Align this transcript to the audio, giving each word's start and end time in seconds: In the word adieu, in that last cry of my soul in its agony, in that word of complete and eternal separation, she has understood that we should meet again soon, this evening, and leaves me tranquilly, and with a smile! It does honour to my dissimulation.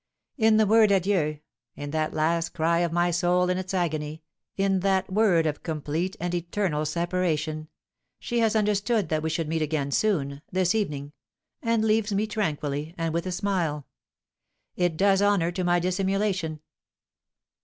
In 0.35 0.57
the 0.57 0.65
word 0.65 0.89
adieu, 0.89 1.37
in 1.75 1.91
that 1.91 2.11
last 2.11 2.55
cry 2.55 2.79
of 2.79 2.91
my 2.91 3.11
soul 3.11 3.51
in 3.51 3.59
its 3.59 3.71
agony, 3.71 4.23
in 4.57 4.79
that 4.79 5.13
word 5.13 5.45
of 5.45 5.61
complete 5.61 6.15
and 6.19 6.33
eternal 6.33 6.87
separation, 6.87 7.67
she 8.17 8.39
has 8.39 8.55
understood 8.55 9.09
that 9.09 9.21
we 9.21 9.29
should 9.29 9.47
meet 9.47 9.61
again 9.61 9.91
soon, 9.91 10.41
this 10.51 10.73
evening, 10.73 11.11
and 11.61 11.85
leaves 11.85 12.11
me 12.13 12.25
tranquilly, 12.25 12.95
and 12.97 13.13
with 13.13 13.27
a 13.27 13.31
smile! 13.31 13.85
It 14.75 14.97
does 14.97 15.21
honour 15.21 15.51
to 15.51 15.63
my 15.63 15.77
dissimulation. 15.77 16.61